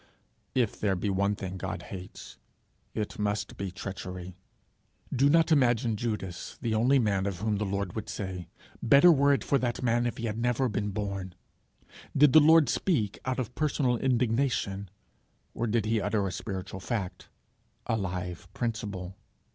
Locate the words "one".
1.11-1.35